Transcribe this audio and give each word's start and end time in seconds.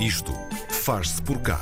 Isto 0.00 0.32
faz-se 0.68 1.20
por 1.22 1.40
cá. 1.40 1.60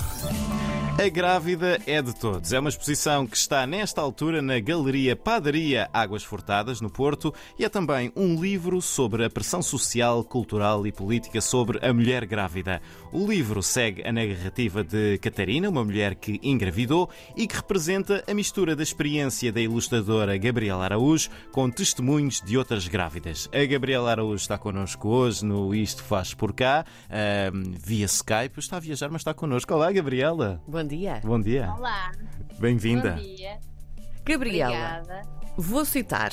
A 0.99 1.11
Grávida 1.11 1.79
é 1.87 2.01
de 2.01 2.15
todos. 2.17 2.55
É 2.55 2.59
uma 2.59 2.71
exposição 2.71 3.27
que 3.27 3.37
está 3.37 3.67
nesta 3.67 4.01
altura 4.01 4.41
na 4.41 4.59
Galeria 4.59 5.15
Padaria 5.15 5.91
Águas 5.93 6.25
Furtadas, 6.25 6.81
no 6.81 6.89
Porto, 6.89 7.35
e 7.59 7.67
é 7.67 7.69
também 7.69 8.11
um 8.17 8.41
livro 8.41 8.81
sobre 8.81 9.23
a 9.23 9.29
pressão 9.29 9.61
social, 9.61 10.25
cultural 10.25 10.87
e 10.87 10.91
política 10.91 11.43
sobre 11.43 11.87
a 11.87 11.93
mulher 11.93 12.25
grávida. 12.25 12.81
O 13.13 13.27
livro 13.27 13.63
segue 13.63 14.09
a 14.09 14.11
narrativa 14.11 14.83
de 14.83 15.19
Catarina, 15.19 15.69
uma 15.69 15.85
mulher 15.85 16.15
que 16.15 16.41
engravidou 16.43 17.11
e 17.37 17.47
que 17.47 17.57
representa 17.57 18.25
a 18.27 18.33
mistura 18.33 18.75
da 18.75 18.83
experiência 18.83 19.53
da 19.53 19.61
ilustradora 19.61 20.39
Gabriela 20.39 20.85
Araújo 20.85 21.29
com 21.53 21.71
testemunhos 21.71 22.41
de 22.41 22.57
outras 22.57 22.89
grávidas. 22.89 23.51
A 23.53 23.67
Gabriela 23.67 24.11
Araújo 24.11 24.37
está 24.37 24.57
connosco 24.57 25.11
hoje 25.11 25.45
no 25.45 25.75
Isto 25.75 26.03
Faz 26.03 26.33
Por 26.33 26.55
Cá, 26.55 26.87
via 27.85 28.07
Skype. 28.07 28.59
Está 28.59 28.79
a 28.79 28.81
viajar, 28.81 29.11
mas 29.11 29.21
está 29.21 29.35
connosco. 29.35 29.75
Olá, 29.75 29.93
Gabriela. 29.93 30.63
Dia. 30.87 31.21
Bom 31.25 31.41
dia. 31.41 31.73
Olá, 31.77 32.13
Bem-vinda. 32.59 33.13
bom 33.13 33.23
dia. 33.23 33.59
Gabriela, 34.25 35.01
Obrigada. 35.03 35.23
vou 35.57 35.85
citar. 35.85 36.31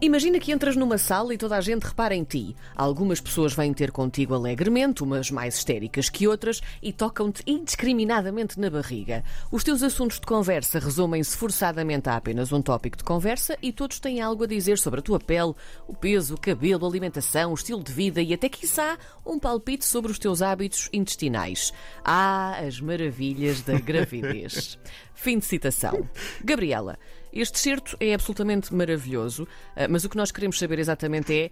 Imagina 0.00 0.38
que 0.38 0.52
entras 0.52 0.76
numa 0.76 0.98
sala 0.98 1.34
e 1.34 1.38
toda 1.38 1.56
a 1.56 1.60
gente 1.60 1.84
repara 1.84 2.14
em 2.14 2.24
ti. 2.24 2.54
Algumas 2.76 3.20
pessoas 3.20 3.52
vêm 3.52 3.72
ter 3.72 3.90
contigo 3.90 4.34
alegremente, 4.34 5.02
umas 5.02 5.30
mais 5.30 5.56
histéricas 5.56 6.08
que 6.08 6.26
outras, 6.26 6.60
e 6.82 6.92
tocam-te 6.92 7.42
indiscriminadamente 7.46 8.58
na 8.58 8.70
barriga. 8.70 9.24
Os 9.50 9.64
teus 9.64 9.82
assuntos 9.82 10.20
de 10.20 10.26
conversa 10.26 10.78
resumem-se 10.78 11.36
forçadamente 11.36 12.08
a 12.08 12.16
apenas 12.16 12.52
um 12.52 12.62
tópico 12.62 12.96
de 12.96 13.04
conversa 13.04 13.56
e 13.62 13.72
todos 13.72 14.00
têm 14.00 14.20
algo 14.20 14.44
a 14.44 14.46
dizer 14.46 14.78
sobre 14.78 15.00
a 15.00 15.02
tua 15.02 15.18
pele, 15.18 15.54
o 15.86 15.94
peso, 15.94 16.34
o 16.34 16.40
cabelo, 16.40 16.84
a 16.84 16.88
alimentação, 16.88 17.52
o 17.52 17.54
estilo 17.54 17.82
de 17.82 17.92
vida 17.92 18.20
e 18.20 18.34
até, 18.34 18.48
quiçá, 18.48 18.98
um 19.24 19.38
palpite 19.38 19.84
sobre 19.84 20.10
os 20.10 20.18
teus 20.18 20.42
hábitos 20.42 20.88
intestinais. 20.92 21.72
Ah, 22.04 22.58
as 22.66 22.80
maravilhas 22.80 23.62
da 23.62 23.78
gravidez. 23.78 24.78
Fim 25.14 25.38
de 25.38 25.46
citação. 25.46 26.08
Gabriela, 26.44 26.96
este 27.32 27.58
certo 27.58 27.96
é 28.00 28.14
absolutamente 28.14 28.74
maravilhoso, 28.74 29.46
ah, 29.76 29.86
mas 29.88 30.04
o 30.04 30.08
que 30.08 30.16
nós 30.16 30.30
queremos 30.30 30.58
saber 30.58 30.78
exatamente 30.78 31.36
é 31.36 31.50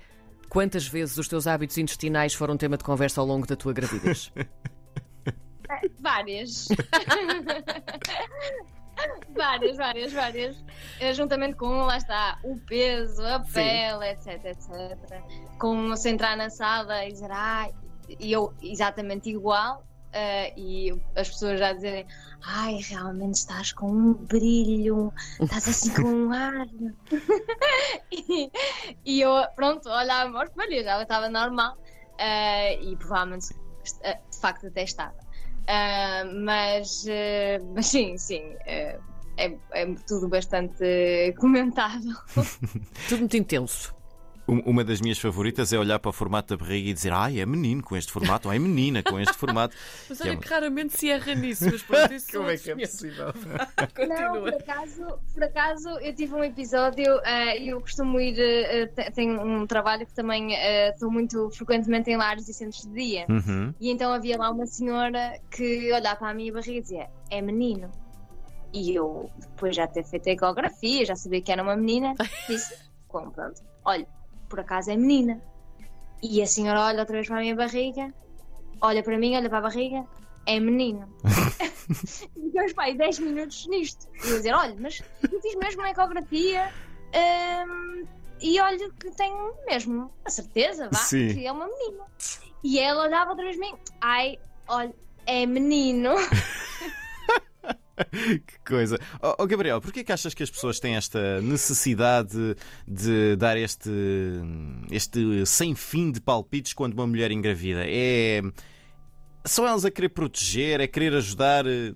quantas 0.48 0.86
vezes 0.86 1.16
os 1.18 1.28
teus 1.28 1.46
hábitos 1.46 1.78
intestinais 1.78 2.34
foram 2.34 2.56
tema 2.56 2.76
de 2.76 2.84
conversa 2.84 3.20
ao 3.20 3.26
longo 3.26 3.46
da 3.46 3.56
tua 3.56 3.72
gravidez. 3.72 4.32
Várias. 6.00 6.68
várias, 9.36 9.76
várias, 9.76 10.12
várias. 10.12 10.64
Eh, 11.00 11.12
Juntamente 11.12 11.56
com, 11.56 11.84
lá 11.84 11.96
está, 11.96 12.38
o 12.42 12.56
peso, 12.60 13.22
a 13.22 13.44
Sim. 13.44 13.52
pele, 13.52 14.10
etc, 14.10 14.44
etc. 14.44 15.22
Com 15.58 15.94
se 15.96 16.10
entrar 16.10 16.36
na 16.36 16.50
sala 16.50 17.04
e 17.04 17.12
dizer, 17.12 17.30
ai, 17.30 17.74
e 18.20 18.32
eu 18.32 18.54
exatamente 18.62 19.28
igual. 19.28 19.84
Eh, 20.16 20.54
e 20.56 20.90
as 21.14 21.28
pessoas 21.28 21.58
já 21.60 21.74
dizerem, 21.74 22.06
ai, 22.42 22.76
realmente 22.88 23.34
estás 23.34 23.70
com 23.72 23.90
um 23.90 24.14
brilho, 24.14 25.12
estás 25.42 25.68
assim 25.68 25.92
com 25.92 26.08
um 26.08 26.32
ar. 26.32 26.66
e, 28.10 28.50
e 29.04 29.20
eu, 29.20 29.30
pronto, 29.54 29.90
olhava 29.90 30.38
ao 30.38 30.44
espelho, 30.44 30.82
já 30.82 31.02
estava 31.02 31.28
normal. 31.28 31.76
eh, 32.18 32.80
e 32.82 32.96
provavelmente, 32.96 33.48
eh, 34.04 34.18
de 34.30 34.40
facto, 34.40 34.68
até 34.68 34.84
estava. 34.84 35.18
Ah, 35.68 36.24
mas, 36.24 37.04
mas 37.74 37.86
sim, 37.92 38.16
sim. 38.16 38.54
é, 38.64 38.98
é 39.36 39.94
tudo 40.08 40.28
bastante 40.30 41.34
comentável. 41.38 42.16
Tudo 43.08 43.18
muito 43.18 43.36
intenso. 43.36 43.94
Um- 44.48 44.60
Uma 44.60 44.84
das 44.84 45.00
minhas 45.00 45.18
favoritas 45.18 45.72
é 45.72 45.78
olhar 45.78 45.98
para 45.98 46.08
o 46.08 46.12
formato 46.12 46.56
da 46.56 46.62
barriga 46.64 46.90
e 46.90 46.92
dizer 46.94 47.12
ai, 47.12 47.40
é 47.40 47.46
menino 47.46 47.82
com 47.82 47.96
este 47.96 48.12
formato, 48.12 48.46
ou 48.48 48.54
é 48.54 48.58
menina 48.58 49.02
com 49.02 49.18
este 49.18 49.34
formato. 49.36 49.74
Mas 50.08 50.18
Que 50.18 50.24
é 50.24 50.30
olha 50.30 50.36
uma- 50.36 50.42
que 50.42 50.48
raramente 50.48 50.96
se 50.96 51.10
erra 51.10 51.34
nisso, 51.34 51.64
mas 51.64 51.82
pronto, 51.82 52.14
isso 52.14 52.26
Como 52.38 52.48
é 52.50 52.56
que 52.56 52.70
é 52.70 52.76
possível? 52.76 53.32
500. 53.32 54.08
Não, 54.08 54.40
por 54.42 54.54
acaso, 54.54 55.18
por 55.34 55.42
acaso 55.44 55.88
eu 56.00 56.14
tive 56.14 56.34
um 56.34 56.44
episódio 56.44 57.20
e 57.58 57.68
eu 57.68 57.80
costumo 57.80 58.20
ir. 58.20 58.36
te- 58.94 59.10
tenho 59.12 59.40
um 59.40 59.66
trabalho 59.66 60.06
que 60.06 60.14
também 60.14 60.54
eh, 60.54 60.90
estou 60.90 61.10
muito 61.10 61.50
frequentemente 61.50 62.10
em 62.10 62.16
lares 62.16 62.48
e 62.48 62.54
centros 62.54 62.82
de 62.86 62.92
dia. 62.92 63.26
Uhum. 63.28 63.74
E 63.80 63.90
então 63.90 64.12
havia 64.12 64.38
lá 64.38 64.50
uma 64.50 64.66
senhora 64.66 65.40
que 65.50 65.92
olhava 65.92 66.16
para 66.16 66.28
a 66.30 66.34
minha 66.34 66.52
barriga 66.52 66.78
e 66.78 66.82
dizia: 66.82 67.08
É 67.30 67.42
menino. 67.42 67.90
E 68.72 68.94
eu, 68.94 69.30
depois 69.40 69.74
já 69.74 69.86
ter 69.86 70.04
feito 70.04 70.28
a 70.28 70.32
ecografia, 70.32 71.04
já 71.04 71.16
sabia 71.16 71.40
que 71.40 71.50
era 71.50 71.62
uma 71.62 71.74
menina, 71.76 72.14
disse: 72.48 72.74
Como, 73.08 73.30
pronto, 73.32 73.62
olha, 73.84 74.06
por 74.48 74.60
acaso 74.60 74.90
é 74.90 74.96
menina. 74.96 75.40
E 76.22 76.42
a 76.42 76.46
senhora 76.46 76.80
olha 76.80 77.00
outra 77.00 77.14
vez 77.14 77.26
para 77.26 77.36
a 77.36 77.40
minha 77.40 77.54
barriga, 77.54 78.12
olha 78.80 79.02
para 79.02 79.18
mim, 79.18 79.36
olha 79.36 79.48
para 79.48 79.58
a 79.58 79.62
barriga, 79.62 80.04
é 80.46 80.58
menino. 80.58 81.08
e 82.36 82.40
depois, 82.40 82.72
pai, 82.72 82.94
10 82.94 83.18
minutos 83.18 83.66
nisto. 83.66 84.08
E 84.24 84.30
eu 84.30 84.36
dizer: 84.36 84.54
Olha, 84.54 84.74
mas 84.78 85.02
eu 85.22 85.40
fiz 85.40 85.54
mesmo 85.56 85.82
a 85.82 85.90
ecografia. 85.90 86.72
hum, 87.68 88.04
e 88.40 88.60
olha 88.60 88.90
que 88.90 89.10
tenho 89.12 89.54
mesmo 89.66 90.12
a 90.24 90.30
certeza, 90.30 90.88
vá, 90.92 90.98
Sim. 90.98 91.32
que 91.32 91.46
é 91.46 91.52
uma 91.52 91.66
menina. 91.66 92.04
E 92.62 92.78
ela 92.78 93.04
olhava 93.04 93.30
outra 93.30 93.44
vez 93.44 93.56
para 93.56 93.66
mim, 93.66 93.76
ai, 94.00 94.38
olha, 94.68 94.94
é 95.26 95.46
menino. 95.46 96.10
Que 98.46 98.58
coisa. 98.66 98.98
Oh, 99.22 99.34
oh, 99.38 99.46
Gabriel, 99.46 99.80
porquê 99.80 100.04
que 100.04 100.12
achas 100.12 100.34
que 100.34 100.42
as 100.42 100.50
pessoas 100.50 100.78
têm 100.78 100.96
esta 100.96 101.40
necessidade 101.40 102.56
de 102.86 103.36
dar 103.36 103.56
este, 103.56 103.90
este 104.90 105.46
sem 105.46 105.74
fim 105.74 106.10
de 106.12 106.20
palpites 106.20 106.72
quando 106.72 106.94
uma 106.94 107.06
mulher 107.06 107.30
engravida? 107.30 107.84
É. 107.86 108.42
São 109.44 109.66
elas 109.66 109.84
a 109.84 109.90
querer 109.90 110.08
proteger, 110.08 110.80
a 110.80 110.88
querer 110.88 111.14
ajudar 111.14 111.66
eh, 111.66 111.94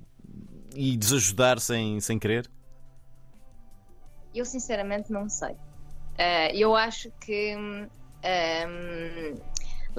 e 0.74 0.96
desajudar 0.96 1.58
sem, 1.58 2.00
sem 2.00 2.18
querer? 2.18 2.48
Eu 4.32 4.44
sinceramente 4.44 5.10
não 5.10 5.28
sei. 5.28 5.56
Eh, 6.16 6.56
eu 6.56 6.76
acho 6.76 7.10
que 7.20 7.56
hum, 7.56 7.88
hum, 8.22 9.34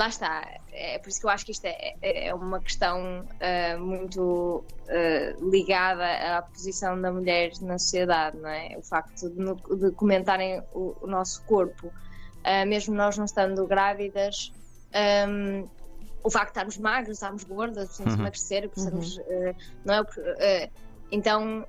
lá 0.02 0.08
está. 0.08 0.42
É 0.72 0.98
por 0.98 1.10
isso 1.10 1.20
que 1.20 1.26
eu 1.28 1.30
acho 1.30 1.46
que 1.46 1.52
isto 1.52 1.66
é, 1.66 1.94
é 2.02 2.34
uma 2.34 2.60
questão 2.60 3.28
eh, 3.40 3.78
muito 3.78 4.64
eh, 4.88 5.36
ligada 5.40 6.38
à 6.38 6.42
posição 6.42 7.00
da 7.00 7.12
mulher 7.12 7.52
na 7.62 7.78
sociedade, 7.78 8.38
não 8.38 8.50
é? 8.50 8.76
O 8.78 8.82
facto 8.84 9.30
de, 9.30 9.78
de 9.78 9.92
comentarem 9.92 10.64
o, 10.72 10.96
o 11.02 11.08
nosso 11.08 11.44
corpo, 11.46 11.94
eh, 12.44 12.66
mesmo 12.66 12.96
nós 12.96 13.16
não 13.18 13.26
estando 13.26 13.68
grávidas. 13.68 14.52
hum, 15.28 15.68
o 16.24 16.30
facto 16.30 16.48
de 16.48 16.52
estarmos 16.52 16.78
magros, 16.78 17.18
estarmos 17.18 17.44
gordas, 17.44 17.86
precisamos 17.88 18.14
Uhum. 18.14 18.20
emagrecer, 18.22 18.70
precisamos, 18.70 19.18
eh, 19.28 19.56
não 19.86 19.96
é? 19.96 20.70
Então, 21.12 21.66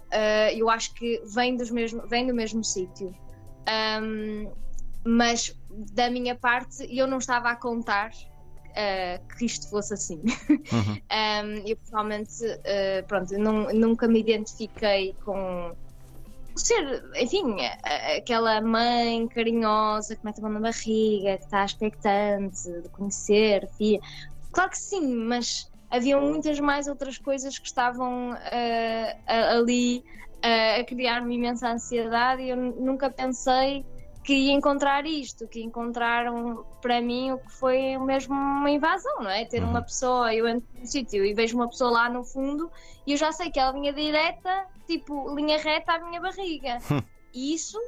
eu 0.54 0.70
acho 0.70 0.94
que 0.94 1.20
vem, 1.34 1.56
dos 1.56 1.70
mesmo, 1.70 2.06
vem 2.06 2.26
do 2.26 2.34
mesmo 2.34 2.62
sítio. 2.62 3.12
Ahm, 3.66 4.52
mas 5.06 5.52
da 5.68 6.10
minha 6.10 6.34
parte, 6.34 6.86
eu 6.90 7.06
não 7.06 7.18
estava 7.18 7.50
a 7.50 7.56
contar 7.56 8.10
eh, 8.74 9.20
que 9.36 9.44
isto 9.46 9.68
fosse 9.68 9.94
assim. 9.94 10.22
Uhum. 10.48 10.98
Ahm, 11.10 11.62
eu 11.66 11.76
pessoalmente, 11.76 12.32
eh, 12.64 13.02
pronto, 13.02 13.36
não- 13.38 13.72
nunca 13.72 14.08
me 14.08 14.20
identifiquei 14.20 15.14
com 15.24 15.76
ser, 16.56 17.02
enfim, 17.16 17.56
aquela 18.16 18.60
mãe 18.60 19.26
carinhosa 19.28 20.14
que 20.14 20.24
mete 20.24 20.38
a 20.38 20.42
mão 20.42 20.52
na 20.52 20.60
barriga, 20.60 21.38
que 21.38 21.44
está 21.44 21.64
expectante 21.64 22.62
de 22.82 22.88
conhecer, 22.90 23.66
filha. 23.76 23.98
Claro 24.52 24.70
que 24.70 24.76
sim, 24.78 25.14
mas 25.16 25.70
haviam 25.90 26.20
muitas 26.20 26.60
mais 26.60 26.86
outras 26.86 27.16
coisas 27.18 27.58
que 27.58 27.66
estavam 27.66 28.32
a- 28.32 29.50
ali 29.56 30.02
eh, 30.42 30.80
a 30.80 30.84
criar-me 30.84 31.36
imensa 31.36 31.70
ansiedade 31.70 32.42
e 32.42 32.50
eu 32.50 32.56
nunca 32.56 33.10
pensei 33.10 33.84
que 34.24 34.32
ia 34.34 34.52
encontrar 34.52 35.04
isto, 35.06 35.48
que 35.48 35.60
encontraram 35.62 36.64
para 36.80 37.00
mim 37.00 37.32
o 37.32 37.38
que 37.38 37.50
foi 37.52 37.98
mesmo 37.98 38.34
uma 38.34 38.70
invasão, 38.70 39.20
não 39.20 39.30
é? 39.30 39.44
Ter 39.44 39.62
Uhum. 39.62 39.70
uma 39.70 39.82
pessoa, 39.82 40.32
eu 40.34 40.46
entro 40.46 40.68
num 40.78 40.86
sítio 40.86 41.24
e 41.24 41.34
vejo 41.34 41.56
uma 41.56 41.68
pessoa 41.68 41.90
lá 41.90 42.08
no 42.08 42.24
fundo 42.24 42.70
e 43.06 43.12
eu 43.12 43.16
já 43.18 43.32
sei 43.32 43.50
que 43.50 43.58
ela 43.58 43.72
vinha 43.72 43.92
direta, 43.92 44.66
tipo, 44.86 45.34
linha 45.34 45.58
reta 45.58 45.92
à 45.94 45.98
minha 45.98 46.20
barriga. 46.20 46.78
e 47.34 47.54
isso, 47.54 47.78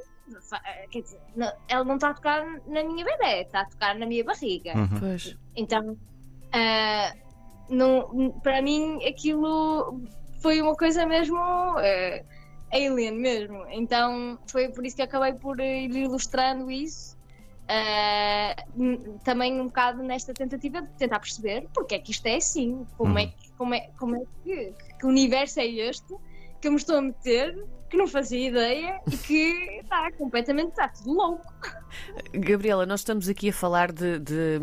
quer 0.91 1.01
dizer, 1.01 1.21
não- 1.35 1.53
ela 1.67 1.83
não 1.85 1.95
está 1.95 2.09
a 2.09 2.13
tocar 2.13 2.43
na 2.65 2.83
minha 2.83 3.05
bebê, 3.05 3.41
está 3.43 3.61
a 3.61 3.65
tocar 3.65 3.95
na 3.97 4.05
minha 4.05 4.23
barriga. 4.23 4.73
Uhum. 4.75 4.99
Pois. 4.99 5.37
Então, 5.55 5.95
ah, 6.51 7.13
não, 7.69 8.31
para 8.43 8.61
mim, 8.61 8.99
aquilo 9.05 10.01
foi 10.41 10.61
uma 10.61 10.75
coisa 10.75 11.05
mesmo 11.05 11.37
ah, 11.37 12.19
alien 12.75 13.13
mesmo. 13.15 13.65
Então, 13.69 14.37
foi 14.47 14.69
por 14.69 14.85
isso 14.85 14.95
que 14.95 15.01
acabei 15.01 15.33
por 15.33 15.59
ir 15.59 15.95
ilustrando 15.95 16.69
isso. 16.69 17.15
N- 18.75 19.17
também 19.23 19.59
um 19.59 19.65
bocado 19.67 20.03
nesta 20.03 20.33
tentativa 20.33 20.81
de 20.81 20.89
tentar 20.89 21.19
perceber 21.19 21.67
porque 21.73 21.95
é 21.95 21.99
que 21.99 22.11
isto 22.11 22.25
é 22.27 22.35
assim, 22.35 22.85
como, 22.97 23.17
é, 23.17 23.27
que, 23.27 23.51
como, 23.57 23.73
é, 23.73 23.89
como 23.97 24.15
é 24.15 24.21
que, 24.43 24.73
que 24.99 25.05
universo 25.07 25.59
é 25.59 25.65
este 25.65 26.15
que 26.61 26.67
eu 26.67 26.71
me 26.71 26.77
estou 26.77 26.97
a 26.97 27.01
meter, 27.01 27.65
que 27.89 27.97
não 27.97 28.07
fazia 28.07 28.47
ideia 28.47 28.99
e 29.11 29.17
que 29.17 29.79
está 29.83 30.11
completamente, 30.17 30.69
está 30.69 30.87
tudo 30.89 31.13
louco. 31.13 31.53
Gabriela, 32.33 32.85
nós 32.85 32.99
estamos 33.01 33.27
aqui 33.29 33.49
a 33.49 33.53
falar 33.53 33.91
de, 33.91 34.19
de, 34.19 34.59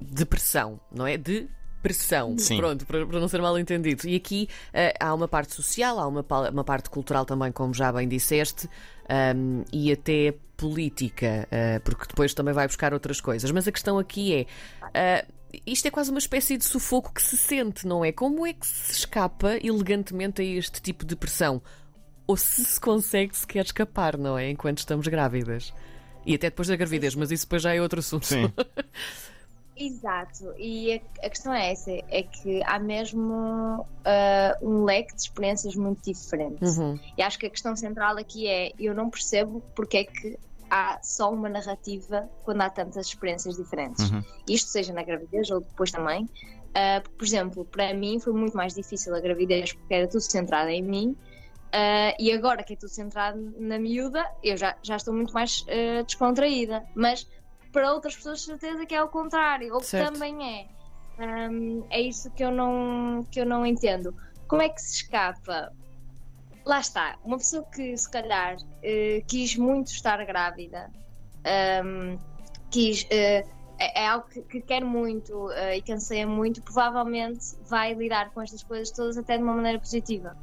de 0.00 0.24
pressão, 0.26 0.80
não 0.90 1.06
é? 1.06 1.16
De 1.16 1.48
pressão, 1.82 2.36
Sim. 2.38 2.58
pronto, 2.58 2.86
para, 2.86 3.06
para 3.06 3.20
não 3.20 3.28
ser 3.28 3.40
mal 3.40 3.58
entendido. 3.58 4.06
E 4.06 4.16
aqui 4.16 4.48
eh, 4.72 4.94
há 4.98 5.14
uma 5.14 5.28
parte 5.28 5.54
social, 5.54 5.98
há 5.98 6.06
uma, 6.06 6.24
uma 6.50 6.64
parte 6.64 6.90
cultural 6.90 7.24
também, 7.24 7.50
como 7.52 7.74
já 7.74 7.92
bem 7.92 8.08
disseste, 8.08 8.68
ahm, 9.08 9.62
e 9.72 9.92
até 9.92 10.34
política, 10.56 11.48
eh, 11.50 11.78
porque 11.80 12.06
depois 12.06 12.34
também 12.34 12.52
vai 12.52 12.66
buscar 12.66 12.92
outras 12.92 13.20
coisas. 13.20 13.50
Mas 13.50 13.66
a 13.66 13.72
questão 13.72 13.98
aqui 13.98 14.34
é. 14.34 14.46
ah, 14.94 15.24
isto 15.66 15.86
é 15.86 15.90
quase 15.90 16.10
uma 16.10 16.18
espécie 16.18 16.56
de 16.56 16.64
sufoco 16.64 17.12
que 17.12 17.22
se 17.22 17.36
sente, 17.36 17.86
não 17.86 18.04
é? 18.04 18.12
Como 18.12 18.46
é 18.46 18.52
que 18.52 18.66
se 18.66 18.92
escapa 18.92 19.56
elegantemente 19.62 20.40
a 20.42 20.44
este 20.44 20.80
tipo 20.80 21.04
de 21.04 21.16
pressão? 21.16 21.60
Ou 22.26 22.36
se 22.36 22.64
se 22.64 22.80
consegue 22.80 23.36
sequer 23.36 23.64
escapar, 23.64 24.16
não 24.16 24.38
é? 24.38 24.50
Enquanto 24.50 24.78
estamos 24.78 25.08
grávidas. 25.08 25.74
E 26.24 26.34
até 26.34 26.50
depois 26.50 26.68
da 26.68 26.76
gravidez, 26.76 27.14
mas 27.14 27.30
isso 27.30 27.46
depois 27.46 27.62
já 27.62 27.74
é 27.74 27.80
outro 27.80 27.98
assunto. 27.98 28.26
Sim. 28.26 28.52
Exato, 29.80 30.52
e 30.58 30.92
a, 30.92 31.26
a 31.26 31.30
questão 31.30 31.54
é 31.54 31.72
essa: 31.72 31.90
é 31.90 32.22
que 32.22 32.62
há 32.66 32.78
mesmo 32.78 33.86
ah, 34.04 34.56
um 34.60 34.84
leque 34.84 35.14
de 35.14 35.22
experiências 35.22 35.74
muito 35.74 36.12
diferentes. 36.12 36.76
Uhum. 36.76 37.00
E 37.16 37.22
acho 37.22 37.38
que 37.38 37.46
a 37.46 37.50
questão 37.50 37.74
central 37.74 38.18
aqui 38.18 38.46
é: 38.46 38.72
eu 38.78 38.94
não 38.94 39.08
percebo 39.08 39.62
porque 39.74 39.96
é 39.96 40.04
que 40.04 40.38
há 40.70 41.00
só 41.02 41.32
uma 41.32 41.48
narrativa 41.48 42.28
quando 42.44 42.60
há 42.60 42.68
tantas 42.68 43.06
experiências 43.06 43.56
diferentes. 43.56 44.10
Uhum. 44.10 44.22
Isto 44.46 44.68
seja 44.68 44.92
na 44.92 45.02
gravidez 45.02 45.50
ou 45.50 45.60
depois 45.60 45.90
também. 45.90 46.28
Ah, 46.74 47.02
por 47.16 47.24
exemplo, 47.24 47.64
para 47.64 47.94
mim 47.94 48.20
foi 48.20 48.34
muito 48.34 48.54
mais 48.54 48.74
difícil 48.74 49.14
a 49.14 49.20
gravidez 49.20 49.72
porque 49.72 49.94
era 49.94 50.06
tudo 50.06 50.20
centrado 50.20 50.68
em 50.68 50.82
mim. 50.82 51.16
ah, 51.72 52.14
e 52.18 52.30
agora 52.32 52.62
que 52.62 52.74
é 52.74 52.76
tudo 52.76 52.90
centrado 52.90 53.38
na 53.58 53.78
miúda, 53.78 54.28
eu 54.42 54.58
já, 54.58 54.76
já 54.82 54.96
estou 54.96 55.14
muito 55.14 55.32
mais 55.32 55.64
ah, 55.68 56.02
descontraída. 56.02 56.84
Mas 56.94 57.26
para 57.72 57.92
outras 57.92 58.16
pessoas, 58.16 58.42
certeza 58.42 58.86
que 58.86 58.94
é 58.94 59.02
o 59.02 59.08
contrário, 59.08 59.74
ou 59.74 59.80
que 59.80 59.90
também 59.90 60.60
é. 60.60 60.66
Ahm, 61.22 61.84
é 61.90 62.00
isso 62.00 62.30
que 62.30 62.42
eu, 62.42 62.50
não, 62.50 63.24
que 63.30 63.40
eu 63.40 63.46
não 63.46 63.64
entendo. 63.66 64.14
Como 64.48 64.62
é 64.62 64.68
que 64.68 64.80
se 64.80 65.02
escapa? 65.02 65.70
Lá 66.64 66.80
está, 66.80 67.16
uma 67.24 67.36
pessoa 67.38 67.64
que 67.72 67.96
se 67.96 68.10
calhar 68.10 68.56
eh, 68.82 69.22
quis 69.28 69.56
muito 69.56 69.88
estar 69.88 70.24
grávida, 70.24 70.90
ahm, 71.44 72.16
quis, 72.70 73.06
eh, 73.10 73.42
é, 73.78 74.06
algo 74.06 74.26
que, 74.28 74.42
que 74.42 74.60
quer 74.62 74.84
muito 74.84 75.50
eh, 75.52 75.78
e 75.78 75.82
que 75.82 75.92
anseia 75.92 76.26
muito, 76.26 76.62
provavelmente 76.62 77.40
vai 77.68 77.94
lidar 77.94 78.30
com 78.32 78.42
estas 78.42 78.62
coisas 78.62 78.90
todas 78.90 79.16
até 79.16 79.36
de 79.38 79.42
uma 79.42 79.54
maneira 79.54 79.78
positiva. 79.78 80.36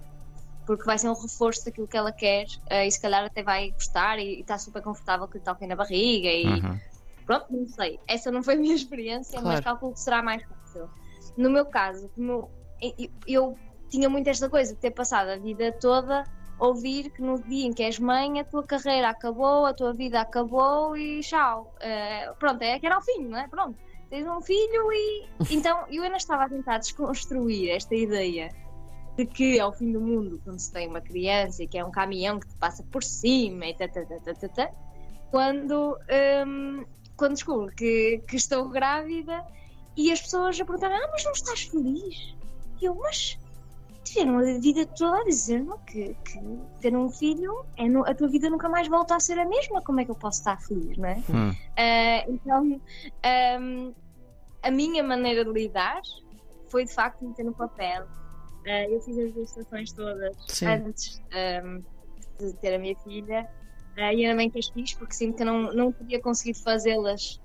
Porque 0.65 0.83
vai 0.83 0.97
ser 0.97 1.09
um 1.09 1.13
reforço 1.13 1.63
daquilo 1.65 1.87
que 1.87 1.95
ela 1.95 2.11
quer 2.11 2.45
eh, 2.69 2.87
e 2.87 2.91
se 2.91 2.99
calhar 2.99 3.23
até 3.23 3.43
vai 3.43 3.71
gostar 3.71 4.19
e 4.19 4.41
está 4.41 4.57
super 4.57 4.81
confortável 4.81 5.27
que 5.27 5.37
lhe 5.37 5.43
toquem 5.43 5.67
na 5.67 5.75
barriga 5.75 6.29
e, 6.29 6.45
Uhum. 6.45 6.77
Pronto, 7.27 7.45
não 7.51 7.67
sei. 7.67 7.99
Essa 8.07 8.31
não 8.31 8.41
foi 8.41 8.55
a 8.55 8.57
minha 8.57 8.73
experiência, 8.75 9.33
Claro. 9.33 9.47
mas 9.47 9.59
calculo 9.63 9.93
que 9.93 9.99
será 9.99 10.23
mais 10.23 10.41
fácil. 10.43 10.89
No 11.37 11.51
meu 11.51 11.65
caso, 11.67 12.09
como 12.15 12.49
eu, 12.81 13.09
eu- 13.27 13.59
tinha 13.89 14.09
muito 14.09 14.27
esta 14.27 14.49
coisa 14.49 14.73
de 14.73 14.79
ter 14.79 14.91
passado 14.91 15.29
a 15.29 15.37
vida 15.37 15.71
toda 15.79 16.23
ouvir 16.59 17.09
que 17.11 17.21
no 17.21 17.39
dia 17.43 17.67
em 17.67 17.71
que 17.71 17.83
és 17.83 17.99
mãe 17.99 18.39
a 18.39 18.43
tua 18.43 18.63
carreira 18.65 19.09
acabou, 19.09 19.65
a 19.65 19.73
tua 19.73 19.93
vida 19.93 20.19
acabou 20.19 20.97
e 20.97 21.19
tchau. 21.21 21.71
Eh, 21.79 22.33
pronto, 22.39 22.61
é 22.63 22.79
que 22.79 22.85
era 22.87 22.97
o 22.97 23.01
fim, 23.01 23.25
não 23.27 23.37
é? 23.37 23.47
Pronto, 23.47 23.77
tens 24.09 24.27
um 24.27 24.41
filho 24.41 24.91
e. 24.91 25.29
Então 25.51 25.85
eu 25.89 26.03
ainda 26.03 26.17
estava 26.17 26.45
a 26.45 26.49
tentar 26.49 26.79
desconstruir 26.79 27.69
esta 27.69 27.95
ideia 27.95 28.49
de 29.17 29.25
que 29.25 29.57
é 29.59 29.65
o 29.65 29.71
fim 29.71 29.91
do 29.91 30.01
mundo 30.01 30.41
quando 30.43 30.59
se 30.59 30.71
tem 30.73 30.87
uma 30.87 30.99
criança 31.01 31.63
e 31.63 31.67
que 31.67 31.77
é 31.77 31.85
um 31.85 31.91
caminhão 31.91 32.39
que 32.39 32.47
te 32.47 32.55
passa 32.57 32.83
por 32.91 33.03
cima 33.03 33.67
e 33.67 33.73
tá, 33.75 33.87
tá, 33.87 34.01
tá, 34.03 34.69
quando, 35.31 35.97
hum, 36.45 36.83
quando 37.17 37.33
descubro 37.33 37.73
que, 37.75 38.19
que 38.29 38.35
estou 38.35 38.69
grávida 38.69 39.43
e 39.97 40.11
as 40.11 40.21
pessoas 40.21 40.59
a 40.59 40.63
perguntar 40.65 40.91
ah, 40.91 41.09
mas 41.11 41.23
não 41.25 41.31
estás 41.31 41.61
feliz? 41.63 42.35
E 42.81 42.85
eu, 42.85 42.95
mas 42.95 43.37
tiveram 44.03 44.37
a 44.37 44.43
vida 44.59 44.85
toda 44.95 45.19
a 45.19 45.23
dizer-me 45.25 45.73
que, 45.87 46.13
que 46.23 46.39
ter 46.79 46.95
um 46.95 47.09
filho, 47.09 47.65
é 47.75 47.89
nu- 47.89 48.05
a 48.05 48.13
tua 48.15 48.27
vida 48.29 48.49
nunca 48.49 48.69
mais 48.69 48.87
volta 48.87 49.15
a 49.15 49.19
ser 49.19 49.37
a 49.39 49.45
mesma, 49.45 49.81
como 49.81 49.99
é 49.99 50.05
que 50.05 50.11
eu 50.11 50.15
posso 50.15 50.39
estar 50.39 50.61
feliz, 50.61 50.95
não 50.97 51.09
é? 51.09 51.15
Hum. 51.29 51.51
Ah, 51.77 52.23
então, 52.29 52.81
ahm, 53.23 53.93
a 54.61 54.71
minha 54.71 55.03
maneira 55.03 55.43
de 55.43 55.51
lidar 55.51 55.99
foi 56.69 56.85
de 56.85 56.93
facto 56.93 57.25
meter 57.25 57.43
no 57.43 57.53
papel. 57.53 58.07
Ah, 58.65 58.83
eu 58.89 59.01
fiz 59.01 59.17
as 59.17 59.31
ilustrações 59.31 59.91
todas 59.91 60.35
Sim. 60.47 60.65
antes 60.67 61.21
ahm, 61.33 61.81
de 62.39 62.53
ter 62.57 62.75
a 62.75 62.79
minha 62.79 62.95
filha 62.97 63.47
ah, 63.97 64.13
e 64.13 64.25
ainda 64.25 64.35
bem 64.37 64.49
que 64.51 64.59
as 64.59 64.69
fiz 64.69 64.95
porque 64.97 65.13
sinto 65.15 65.37
que 65.37 65.43
eu 65.43 65.47
não, 65.47 65.73
não 65.73 65.93
teria 65.93 66.21
conseguido 66.21 66.61
fazê-las 66.63 67.39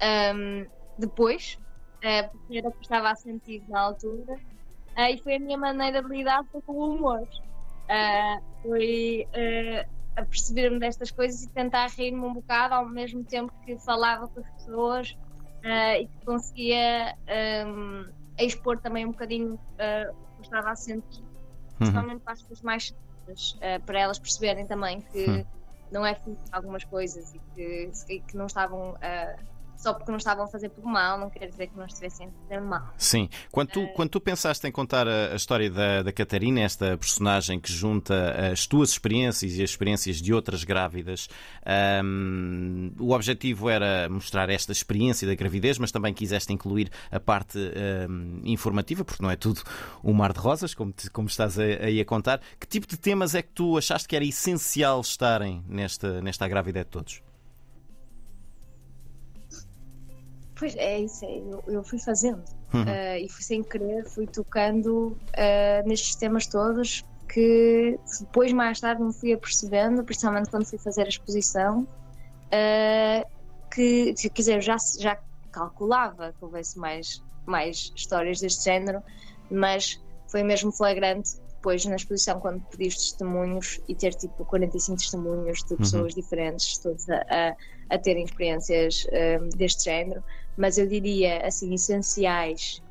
ahm, 0.00 0.66
depois, 0.98 1.58
ah, 2.04 2.28
porque 2.30 2.58
era 2.58 2.68
o 2.68 2.72
que 2.72 2.82
estava 2.82 3.10
a 3.10 3.16
sentir 3.16 3.64
na 3.68 3.80
altura. 3.80 4.40
Ah, 4.96 5.10
e 5.10 5.22
foi 5.22 5.36
a 5.36 5.40
minha 5.40 5.58
maneira 5.58 6.02
de 6.02 6.08
lidar 6.08 6.44
foi 6.50 6.62
com 6.62 6.72
o 6.74 6.96
humor. 6.96 7.20
Foi 8.62 9.28
a 10.16 10.24
perceber-me 10.26 10.80
destas 10.80 11.10
coisas 11.12 11.42
e 11.42 11.50
tentar 11.50 11.88
rir-me 11.96 12.20
um 12.26 12.34
bocado 12.34 12.74
ao 12.74 12.88
mesmo 12.88 13.24
tempo 13.24 13.52
que 13.62 13.78
falava 13.78 14.28
com 14.28 14.40
as 14.40 14.50
pessoas 14.56 15.08
ah, 15.62 15.98
e 15.98 16.08
que 16.08 16.24
conseguia 16.24 17.14
ahm, 17.28 18.10
expor 18.38 18.80
também 18.80 19.06
um 19.06 19.10
bocadinho 19.10 19.60
ah, 19.78 20.06
o 20.10 20.26
que 20.26 20.40
eu 20.40 20.42
estava 20.42 20.70
a 20.70 20.76
sentir, 20.76 21.22
Uhum. 21.22 21.76
principalmente 21.78 22.22
para 22.24 22.32
as 22.32 22.40
pessoas 22.40 22.60
mais 22.62 22.82
chatas, 22.84 23.52
ah, 23.62 23.80
para 23.86 24.00
elas 24.00 24.18
perceberem 24.18 24.66
também 24.66 25.00
que 25.02 25.26
Hum. 25.28 25.44
Não 25.90 26.04
é 26.04 26.14
fim 26.14 26.36
algumas 26.52 26.84
coisas 26.84 27.34
e 27.34 27.40
que, 27.54 27.90
e 28.08 28.20
que 28.20 28.36
não 28.36 28.46
estavam 28.46 28.96
ah, 29.00 29.36
só 29.78 29.94
porque 29.94 30.10
não 30.10 30.18
estavam 30.18 30.44
a 30.44 30.48
fazer 30.48 30.68
por 30.70 30.84
mal, 30.84 31.18
não 31.18 31.30
quer 31.30 31.46
dizer 31.46 31.68
que 31.68 31.78
não 31.78 31.86
estivessem 31.86 32.26
a 32.28 32.30
fazer 32.42 32.60
mal. 32.60 32.92
Sim. 32.98 33.28
Quando 33.50 33.68
tu, 33.68 33.86
quando 33.94 34.10
tu 34.10 34.20
pensaste 34.20 34.66
em 34.66 34.72
contar 34.72 35.06
a, 35.08 35.32
a 35.32 35.36
história 35.36 35.70
da, 35.70 36.02
da 36.02 36.12
Catarina, 36.12 36.60
esta 36.60 36.98
personagem 36.98 37.60
que 37.60 37.72
junta 37.72 38.50
as 38.52 38.66
tuas 38.66 38.90
experiências 38.90 39.52
e 39.54 39.62
as 39.62 39.70
experiências 39.70 40.20
de 40.20 40.34
outras 40.34 40.64
grávidas, 40.64 41.28
ahm, 41.64 42.90
o 42.98 43.12
objetivo 43.12 43.68
era 43.70 44.08
mostrar 44.08 44.50
esta 44.50 44.72
experiência 44.72 45.26
da 45.28 45.34
gravidez, 45.34 45.78
mas 45.78 45.92
também 45.92 46.12
quiseste 46.12 46.52
incluir 46.52 46.90
a 47.10 47.20
parte 47.20 47.58
ahm, 47.58 48.40
informativa, 48.44 49.04
porque 49.04 49.22
não 49.22 49.30
é 49.30 49.36
tudo 49.36 49.62
um 50.02 50.12
mar 50.12 50.32
de 50.32 50.40
rosas, 50.40 50.74
como, 50.74 50.92
te- 50.92 51.10
como 51.10 51.28
estás 51.28 51.58
a- 51.58 51.62
aí 51.62 52.00
a 52.00 52.04
contar. 52.04 52.40
Que 52.58 52.66
tipo 52.66 52.86
de 52.86 52.96
temas 52.96 53.34
é 53.34 53.42
que 53.42 53.50
tu 53.50 53.78
achaste 53.78 54.08
que 54.08 54.16
era 54.16 54.24
essencial 54.24 55.00
estarem 55.00 55.62
nesta, 55.68 56.20
nesta 56.20 56.44
A 56.44 56.48
Grávida 56.48 56.80
de 56.84 56.90
Todos? 56.90 57.22
Pois 60.58 60.74
é, 60.76 61.00
isso 61.00 61.24
é, 61.24 61.38
eu, 61.38 61.62
eu 61.68 61.84
fui 61.84 61.98
fazendo 61.98 62.42
Uhum. 62.74 62.84
eh, 62.86 63.20
e 63.20 63.28
fui 63.30 63.42
sem 63.42 63.62
querer, 63.62 64.04
fui 64.04 64.26
tocando 64.26 65.16
eh, 65.34 65.82
nestes 65.86 66.16
temas 66.16 66.46
todos 66.46 67.02
que 67.32 67.98
depois, 68.20 68.52
mais 68.52 68.80
tarde, 68.80 69.02
me 69.02 69.12
fui 69.12 69.32
apercebendo, 69.32 70.04
principalmente 70.04 70.50
quando 70.50 70.66
fui 70.66 70.78
fazer 70.78 71.02
a 71.02 71.08
exposição, 71.08 71.86
eh, 72.50 73.24
que, 73.72 74.14
quer 74.14 74.32
dizer, 74.34 74.54
eu 74.56 74.60
já, 74.60 74.76
já 74.98 75.18
calculava 75.52 76.32
que 76.32 76.44
houvesse 76.44 76.78
mais, 76.78 77.22
mais 77.46 77.92
histórias 77.94 78.40
deste 78.40 78.64
género, 78.64 79.02
mas 79.50 79.98
foi 80.30 80.42
mesmo 80.42 80.72
flagrante 80.72 81.30
depois 81.54 81.84
na 81.84 81.96
exposição 81.96 82.38
quando 82.40 82.62
pedi 82.70 82.88
os 82.88 82.96
testemunhos 82.96 83.80
e 83.88 83.94
ter 83.94 84.14
tipo 84.14 84.44
45 84.44 84.98
testemunhos 84.98 85.58
de 85.68 85.76
pessoas 85.76 86.14
diferentes, 86.14 86.78
todos 86.78 87.08
a, 87.08 87.24
a, 87.28 87.56
a 87.90 87.98
terem 87.98 88.24
experiências 88.24 89.06
eh, 89.10 89.38
deste 89.56 89.84
género, 89.84 90.22
mas 90.58 90.76
eu 90.76 90.86
diria 90.86 91.46
assim, 91.46 91.72
essenciais, 91.72 92.82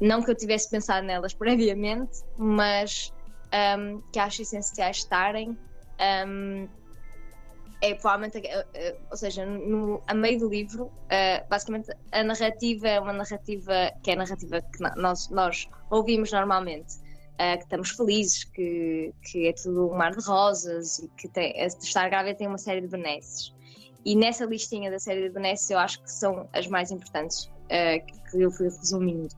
não 0.00 0.22
que 0.22 0.30
eu 0.30 0.34
tivesse 0.34 0.68
pensado 0.68 1.06
nelas 1.06 1.32
previamente, 1.34 2.22
mas 2.36 3.12
um, 3.78 4.02
que 4.12 4.18
acho 4.18 4.42
essenciais 4.42 4.98
estarem. 4.98 5.56
um, 6.26 6.68
é 7.84 7.94
provavelmente, 7.94 8.38
eh, 8.38 8.66
eh, 8.74 8.96
ou 9.10 9.16
seja, 9.16 9.44
no, 9.44 10.00
a 10.06 10.14
meio 10.14 10.38
do 10.38 10.48
livro, 10.48 10.88
eh, 11.10 11.44
basicamente 11.50 11.90
a 12.12 12.22
narrativa 12.22 12.86
é 12.86 13.00
uma 13.00 13.12
narrativa 13.12 13.90
que 14.04 14.12
é 14.12 14.14
a 14.14 14.18
narrativa 14.18 14.62
que 14.62 14.80
nós, 14.96 15.28
nós 15.30 15.68
ouvimos 15.90 16.30
normalmente, 16.30 16.94
eh, 17.38 17.56
que 17.56 17.64
estamos 17.64 17.90
felizes, 17.90 18.44
que, 18.44 19.12
que 19.22 19.48
é 19.48 19.52
tudo 19.52 19.90
um 19.90 19.96
mar 19.96 20.12
de 20.12 20.24
rosas 20.24 21.00
e 21.00 21.08
que 21.08 21.28
tem, 21.28 21.52
estar 21.58 22.08
grávida 22.08 22.36
tem 22.38 22.46
uma 22.46 22.58
série 22.58 22.82
de 22.82 22.86
benesses. 22.86 23.52
E 24.04 24.16
nessa 24.16 24.44
listinha 24.44 24.90
da 24.90 24.98
série 24.98 25.22
de 25.22 25.30
benesses 25.30 25.70
eu 25.70 25.78
acho 25.78 26.02
que 26.02 26.10
são 26.10 26.48
as 26.52 26.66
mais 26.66 26.90
importantes 26.90 27.50
eh, 27.68 28.00
que 28.00 28.40
eu 28.40 28.50
fui 28.50 28.68
resumindo. 28.68 29.28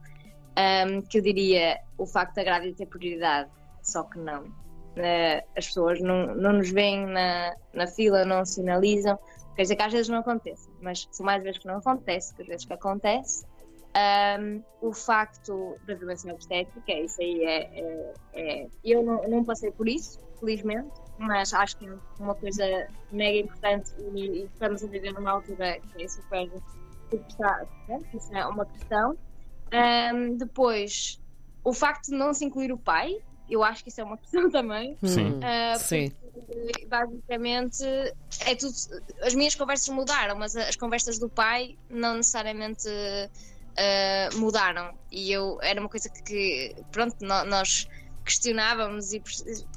Um, 0.57 1.01
que 1.01 1.17
eu 1.17 1.21
diria 1.21 1.77
o 1.97 2.05
facto 2.07 2.35
da 2.35 2.43
grávida 2.43 2.75
ter 2.75 2.85
prioridade, 2.85 3.49
só 3.83 4.03
que 4.03 4.17
não. 4.17 4.45
Eh, 4.95 5.43
as 5.55 5.67
pessoas 5.67 6.01
não, 6.01 6.33
não 6.35 6.53
nos 6.53 6.69
veem 6.71 7.05
na, 7.05 7.53
na 7.73 7.87
fila, 7.87 8.25
não 8.25 8.45
sinalizam. 8.45 9.19
Quer 9.55 9.63
dizer 9.63 9.75
que 9.75 9.83
às 9.83 9.93
vezes 9.93 10.09
não 10.09 10.19
acontece, 10.19 10.69
mas 10.81 11.07
são 11.11 11.25
mais 11.25 11.43
vezes 11.43 11.59
que 11.59 11.67
não 11.67 11.77
acontece 11.77 12.33
que 12.35 12.41
às 12.41 12.47
vezes 12.47 12.65
que 12.65 12.73
acontece. 12.73 13.45
Um, 14.39 14.61
o 14.81 14.93
facto 14.93 15.77
da 15.83 15.95
violência 15.95 16.33
obstétrica, 16.33 16.91
isso 16.91 17.21
aí 17.21 17.43
é. 17.45 17.79
é- 17.79 18.13
é- 18.33 18.67
eu 18.83 19.03
não, 19.03 19.21
não 19.29 19.45
passei 19.45 19.71
por 19.71 19.87
isso, 19.87 20.19
felizmente, 20.37 20.91
mas 21.17 21.53
acho 21.53 21.77
que 21.77 21.87
é 21.87 21.93
uma 22.19 22.35
coisa 22.35 22.63
mega 23.11 23.37
importante 23.39 23.91
e, 24.15 24.19
e 24.19 24.45
estamos 24.45 24.83
a 24.83 24.87
viver 24.87 25.13
numa 25.13 25.31
altura 25.31 25.79
que 25.93 26.03
é 26.03 26.07
super. 26.07 26.49
está, 27.11 27.65
né, 27.87 27.99
isso 28.13 28.35
é 28.35 28.45
uma 28.45 28.65
questão. 28.65 29.17
Um, 29.73 30.37
depois, 30.37 31.19
o 31.63 31.73
facto 31.73 32.07
de 32.11 32.15
não 32.17 32.33
se 32.33 32.45
incluir 32.45 32.71
o 32.71 32.77
pai, 32.77 33.11
eu 33.47 33.63
acho 33.63 33.83
que 33.83 33.89
isso 33.89 34.01
é 34.01 34.03
uma 34.03 34.17
questão 34.19 34.49
também. 34.49 34.97
Sim. 35.03 35.29
Uh, 35.39 35.79
Sim. 35.79 36.09
porque, 36.21 36.87
basicamente, 36.87 37.83
é 38.41 38.55
tudo. 38.55 38.73
As 39.21 39.33
minhas 39.33 39.55
conversas 39.55 39.87
mudaram, 39.93 40.35
mas 40.37 40.55
as 40.55 40.75
conversas 40.75 41.17
do 41.19 41.29
pai 41.29 41.77
não 41.89 42.15
necessariamente 42.17 42.87
uh, 42.87 44.37
mudaram. 44.37 44.97
E 45.11 45.31
eu 45.31 45.57
era 45.61 45.79
uma 45.79 45.89
coisa 45.89 46.09
que, 46.09 46.21
que, 46.23 46.75
pronto, 46.91 47.15
no- 47.21 47.45
nós 47.45 47.87
questionávamos 48.25 49.13
e 49.13 49.21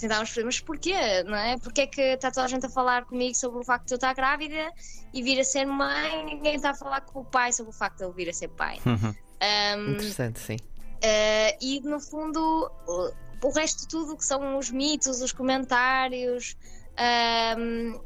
tentávamos 0.01 0.31
perceber, 0.31 0.47
mas 0.47 0.61
porquê, 0.61 1.23
não 1.25 1.37
é? 1.37 1.59
Porquê 1.59 1.83
é 1.83 1.87
que 1.87 2.01
está 2.01 2.31
toda 2.31 2.47
a 2.47 2.49
gente 2.49 2.67
a 2.67 2.71
falar 2.71 3.05
comigo 3.05 3.35
sobre 3.35 3.61
o 3.61 3.65
facto 3.65 3.87
de 3.87 3.95
eu 3.95 3.97
estar 3.97 4.15
grávida 4.15 4.73
e 5.13 5.23
vir 5.23 5.39
a 5.39 5.45
ser 5.45 5.67
mãe, 5.67 6.25
ninguém 6.25 6.57
está 6.57 6.71
a 6.71 6.75
falar 6.75 7.03
com 7.03 7.21
o 7.21 7.25
pai 7.25 7.53
sobre 7.53 7.71
o 7.71 7.75
facto 7.75 7.99
de 7.99 8.05
ele 8.05 8.15
vir 8.15 8.31
a 8.31 8.33
ser 8.33 8.49
pai. 8.49 8.81
Uhum. 8.87 9.15
Um, 9.41 9.93
Interessante, 9.93 10.41
sim. 10.41 10.57
Uh, 10.57 11.57
e 11.61 11.81
no 11.85 12.01
fundo, 12.01 12.73
o, 12.89 13.13
o 13.47 13.51
resto 13.53 13.83
de 13.83 13.89
tudo 13.89 14.17
que 14.17 14.25
são 14.25 14.59
os 14.59 14.71
mitos, 14.71 15.21
os 15.21 15.33
comentários, 15.33 16.57
um, 17.57 18.01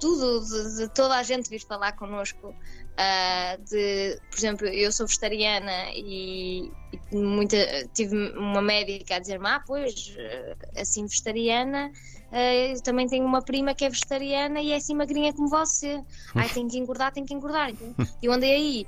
tudo 0.00 0.44
de, 0.44 0.76
de 0.78 0.88
toda 0.94 1.16
a 1.16 1.22
gente 1.22 1.48
vir 1.48 1.60
falar 1.60 1.92
connosco. 1.92 2.54
Uh, 2.96 3.62
de, 3.64 4.20
por 4.30 4.38
exemplo, 4.38 4.66
eu 4.66 4.90
sou 4.90 5.06
vegetariana 5.06 5.90
e, 5.94 6.70
e 7.12 7.16
muita, 7.16 7.56
tive 7.94 8.16
uma 8.36 8.62
médica 8.62 9.16
a 9.16 9.18
dizer-me: 9.18 9.46
Ah, 9.46 9.62
pois, 9.66 10.14
uh, 10.16 10.80
assim, 10.80 11.06
vegetariana. 11.06 11.92
uh, 12.32 12.72
eu 12.72 12.82
também 12.82 13.06
tenho 13.06 13.24
uma 13.24 13.42
prima 13.42 13.74
que 13.74 13.84
é 13.84 13.90
vegetariana 13.90 14.60
e 14.60 14.72
é 14.72 14.76
assim 14.76 14.94
magrinha 14.94 15.32
como 15.32 15.48
você. 15.48 16.02
Ai, 16.34 16.48
tem 16.48 16.66
que 16.68 16.78
engordar, 16.78 17.12
tem 17.12 17.24
que 17.24 17.34
engordar. 17.34 17.70
Então, 17.70 17.94
eu 18.22 18.32
andei 18.32 18.54
aí 18.54 18.86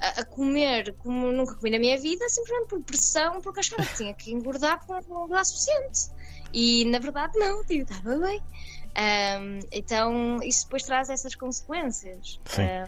a, 0.00 0.20
a 0.20 0.24
comer 0.24 0.94
como 0.98 1.30
nunca 1.30 1.54
comi 1.54 1.70
na 1.70 1.78
minha 1.78 1.98
vida, 1.98 2.28
simplesmente 2.28 2.68
por 2.68 2.82
pressão, 2.82 3.40
porque 3.40 3.60
achava 3.60 3.84
que 3.84 3.96
tinha 3.96 4.14
que 4.14 4.32
engordar 4.32 4.84
tinha 4.84 5.00
engordar 5.00 5.44
suficiente. 5.44 6.10
E 6.52 6.84
na 6.86 6.98
verdade, 6.98 7.38
não, 7.38 7.64
tipo, 7.64 7.90
estava 7.90 8.18
bem. 8.18 8.40
Ahm, 8.94 9.60
então, 9.72 10.38
isso 10.42 10.64
depois 10.64 10.82
traz 10.82 11.08
essas 11.08 11.34
consequências 11.34 12.38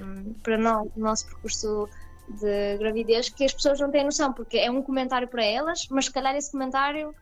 ahm, 0.00 0.32
para 0.42 0.58
nós, 0.58 0.86
o 0.94 1.00
nosso 1.00 1.26
percurso 1.26 1.88
de 2.28 2.78
gravidez, 2.78 3.28
que 3.28 3.44
as 3.44 3.52
pessoas 3.54 3.80
não 3.80 3.90
têm 3.90 4.04
noção, 4.04 4.32
porque 4.32 4.58
é 4.58 4.70
um 4.70 4.82
comentário 4.82 5.28
para 5.28 5.44
elas, 5.44 5.86
mas 5.90 6.06
se 6.06 6.12
calhar 6.12 6.34
esse 6.36 6.50
comentário 6.50 7.14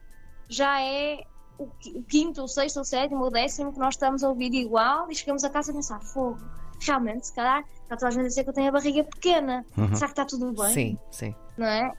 já 0.48 0.80
é 0.82 1.22
o 1.58 1.66
qui- 1.66 1.96
o 1.96 2.02
quinto, 2.02 2.42
o 2.42 2.48
sexto, 2.48 2.80
o 2.80 2.84
sétimo, 2.84 3.24
o 3.24 3.30
décimo 3.30 3.72
que 3.72 3.78
nós 3.78 3.94
estamos 3.94 4.22
a 4.24 4.28
ouvir 4.28 4.52
igual 4.54 5.10
e 5.10 5.14
chegamos 5.14 5.44
a 5.44 5.50
casa 5.50 5.70
a 5.70 5.74
pensar, 5.74 6.00
fogo, 6.00 6.40
realmente, 6.80 7.26
se 7.28 7.34
calhar 7.34 7.64
está 7.82 7.96
toda 7.96 8.08
a 8.08 8.10
gente 8.10 8.24
a 8.24 8.28
dizer 8.28 8.44
que 8.44 8.50
eu 8.50 8.54
tenho 8.54 8.68
a 8.68 8.72
barriga 8.72 9.04
pequena. 9.04 9.64
Uhum. 9.76 9.94
Será 9.94 10.06
que 10.06 10.12
está 10.12 10.24
tudo 10.24 10.52
bem? 10.52 10.72
Sim, 10.74 10.98
sim. 11.10 11.34
Não 11.56 11.66
é? 11.66 11.92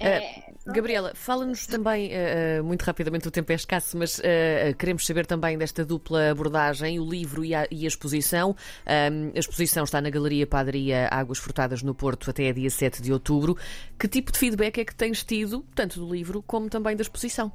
É, 0.00 0.49
Gabriela, 0.66 1.12
fala-nos 1.14 1.66
também, 1.66 2.10
eh, 2.12 2.60
muito 2.62 2.82
rapidamente, 2.82 3.26
o 3.26 3.30
tempo 3.30 3.50
é 3.50 3.54
escasso, 3.54 3.96
mas 3.96 4.20
eh, 4.22 4.74
queremos 4.78 5.06
saber 5.06 5.24
também 5.24 5.56
desta 5.56 5.84
dupla 5.84 6.30
abordagem, 6.30 7.00
o 7.00 7.08
livro 7.08 7.44
e 7.44 7.54
a, 7.54 7.66
e 7.70 7.84
a 7.84 7.88
exposição. 7.88 8.54
A 8.86 9.38
exposição 9.38 9.84
está 9.84 10.00
na 10.00 10.10
Galeria 10.10 10.46
Padaria 10.46 11.08
Águas 11.10 11.38
Furtadas 11.38 11.82
no 11.82 11.94
Porto 11.94 12.30
até 12.30 12.52
dia 12.52 12.70
7 12.70 13.00
de 13.00 13.12
outubro. 13.12 13.56
Que 13.98 14.06
tipo 14.06 14.30
de 14.30 14.38
feedback 14.38 14.78
é 14.78 14.84
que 14.84 14.94
tens 14.94 15.24
tido, 15.24 15.64
tanto 15.74 15.98
do 15.98 16.12
livro 16.12 16.42
como 16.42 16.68
também 16.68 16.94
da 16.94 17.02
exposição? 17.02 17.50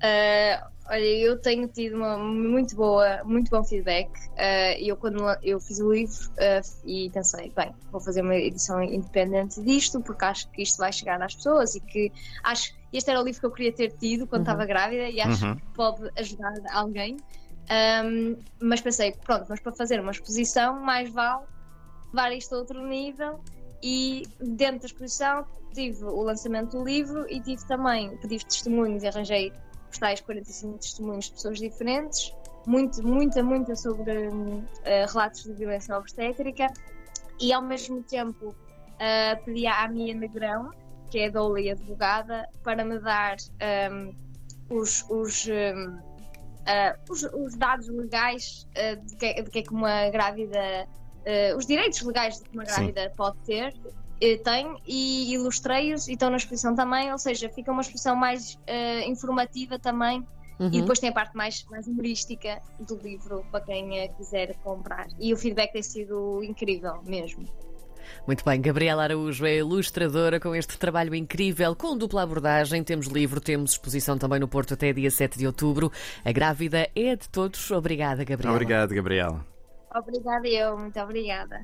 Ah, 0.00 0.70
olha, 0.88 1.04
eu 1.04 1.40
tenho 1.40 1.68
tido 1.68 1.96
uma 1.96 2.16
muito 2.18 2.74
boa, 2.76 3.22
muito 3.24 3.50
bom 3.50 3.62
feedback. 3.64 4.10
Ah, 4.36 4.72
eu 4.80 4.96
quando 4.96 5.24
eu 5.42 5.60
fiz 5.60 5.78
o 5.80 5.92
livro 5.92 6.14
ah, 6.38 6.60
e 6.84 7.10
pensei, 7.12 7.52
bem, 7.54 7.74
vou 7.90 8.00
fazer 8.00 8.22
uma 8.22 8.36
edição 8.36 8.82
independente 8.82 9.62
disto 9.62 10.02
porque 10.02 10.24
acho 10.24 10.50
que 10.50 10.62
isto 10.62 10.78
vai 10.78 10.92
chegar 10.92 11.20
às 11.22 11.34
pessoas 11.34 11.74
e 11.74 11.80
que 11.80 12.10
acho 12.44 12.72
este 12.92 13.10
era 13.10 13.20
o 13.20 13.24
livro 13.24 13.40
que 13.40 13.46
eu 13.46 13.52
queria 13.52 13.74
ter 13.74 13.90
tido 13.98 14.26
quando 14.26 14.40
Uhum. 14.40 14.52
estava 14.52 14.66
grávida 14.66 15.08
e 15.10 15.20
acho 15.20 15.44
Uhum. 15.46 15.56
que 15.56 15.62
pode 15.74 16.10
ajudar 16.16 16.52
alguém. 16.72 17.16
Ahm, 17.70 18.36
mas 18.60 18.80
pensei, 18.80 19.12
pronto, 19.24 19.46
mas 19.48 19.60
para 19.60 19.74
fazer 19.74 20.00
uma 20.00 20.10
exposição 20.12 20.80
mais 20.80 21.12
vale 21.12 21.44
levar 22.12 22.32
isto 22.32 22.54
a 22.54 22.58
outro 22.58 22.82
nível 22.86 23.40
e 23.82 24.22
dentro 24.40 24.80
da 24.80 24.86
exposição 24.86 25.44
tive 25.74 26.02
o 26.04 26.22
lançamento 26.22 26.78
do 26.78 26.84
livro 26.84 27.26
e 27.28 27.42
tive 27.42 27.62
também, 27.66 28.16
pedi 28.16 28.38
testemunhos 28.38 29.02
e 29.02 29.06
arranjei 29.06 29.52
os 29.90 29.98
tais 29.98 30.20
45 30.20 30.78
testemunhos 30.78 31.26
de 31.26 31.32
pessoas 31.32 31.58
diferentes, 31.58 32.32
muito, 32.66 33.02
muita, 33.02 33.42
muita 33.42 33.74
sobre 33.74 34.12
eh, 34.84 35.06
relatos 35.06 35.44
de 35.44 35.52
violência 35.54 35.96
obstétrica 35.96 36.66
e 37.40 37.52
ao 37.52 37.62
mesmo 37.62 38.02
tempo 38.02 38.54
eh, 38.98 39.36
pedi 39.36 39.66
à 39.66 39.88
Mia 39.88 40.14
Negrão, 40.14 40.70
que 41.10 41.20
é 41.20 41.30
doula 41.30 41.60
e 41.60 41.70
advogada, 41.70 42.46
para 42.62 42.84
me 42.84 42.98
dar 42.98 43.36
hum, 43.90 44.14
os, 44.68 45.02
os, 45.08 45.46
hum, 45.46 45.98
eh, 46.66 46.96
os, 47.08 47.22
os 47.22 47.56
dados 47.56 47.88
legais 47.88 48.66
de, 49.06 49.16
que, 49.16 49.42
de 49.42 49.50
que 49.50 49.58
é 49.60 49.62
que 49.62 49.72
uma 49.72 50.10
grávida, 50.10 50.86
os 51.56 51.66
direitos 51.66 52.02
legais 52.02 52.38
de 52.38 52.44
que 52.44 52.54
uma 52.54 52.66
Sim. 52.66 52.74
grávida 52.92 53.12
pode 53.16 53.38
ter 53.46 53.74
eh, 54.20 54.36
tem 54.38 54.76
e 54.86 55.32
ilustrei-os 55.34 56.08
e 56.08 56.12
estão 56.12 56.30
na 56.30 56.36
exposição 56.36 56.74
também, 56.74 57.12
ou 57.12 57.18
seja, 57.18 57.48
fica 57.48 57.72
uma 57.72 57.82
exposição 57.82 58.16
mais 58.16 58.58
eh, 58.66 59.06
informativa 59.08 59.78
também 59.78 60.26
Uhum. 60.58 60.70
e 60.72 60.80
depois 60.80 60.98
tem 60.98 61.10
a 61.10 61.12
parte 61.12 61.36
mais, 61.36 61.64
mais 61.70 61.86
humorística 61.86 62.60
do 62.80 62.96
livro 62.96 63.46
para 63.50 63.60
quem 63.60 63.98
eh, 63.98 64.08
quiser 64.08 64.54
comprar. 64.56 65.06
E 65.18 65.32
o 65.32 65.36
feedback 65.36 65.72
tem 65.72 65.82
sido 65.82 66.42
incrível 66.42 67.00
mesmo. 67.04 67.46
Muito 68.26 68.44
bem, 68.44 68.60
Gabriela 68.60 69.04
Araújo 69.04 69.46
é 69.46 69.58
ilustradora 69.58 70.40
com 70.40 70.54
este 70.54 70.78
trabalho 70.78 71.14
incrível, 71.14 71.76
com 71.76 71.96
dupla 71.96 72.22
abordagem. 72.22 72.82
Temos 72.82 73.06
livro, 73.06 73.40
temos 73.40 73.72
exposição 73.72 74.18
também 74.18 74.40
no 74.40 74.48
Porto 74.48 74.74
até 74.74 74.92
dia 74.92 75.10
7 75.10 75.38
de 75.38 75.46
outubro. 75.46 75.92
A 76.24 76.32
grávida 76.32 76.88
é 76.94 77.14
de 77.14 77.28
todos. 77.28 77.70
Obrigada, 77.70 78.24
Gabriela. 78.24 78.56
Obrigado, 78.56 78.94
Gabriela. 78.94 79.46
Obrigada 79.94 80.48
eu, 80.48 80.76
muito 80.76 80.98
obrigada. 81.00 81.60